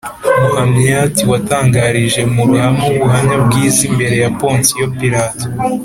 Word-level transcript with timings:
muhamyat 0.41 1.15
watangarije 1.31 2.21
mu 2.33 2.41
ruhame 2.49 2.81
u 2.87 2.91
ubuhamya 2.93 3.35
bwiza 3.45 3.79
imbere 3.89 4.15
ya 4.23 4.29
Ponsiyo 4.39 4.85
Pilato 4.97 5.45